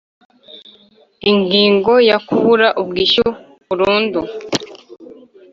Ingingo 1.31 1.93
ya 2.09 2.17
Kubura 2.27 2.67
ubwishyu 2.81 3.25
burundu 3.67 4.19